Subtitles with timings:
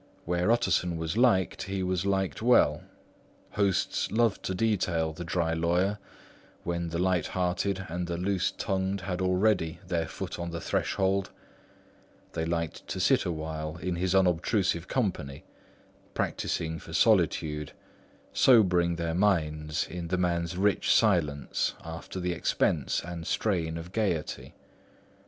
[0.25, 2.81] Where Utterson was liked, he was liked well.
[3.51, 5.99] Hosts loved to detain the dry lawyer,
[6.63, 11.29] when the light hearted and loose tongued had already their foot on the threshold;
[12.31, 15.43] they liked to sit a while in his unobtrusive company,
[16.15, 17.73] practising for solitude,
[18.33, 24.55] sobering their minds in the man's rich silence after the expense and strain of gaiety.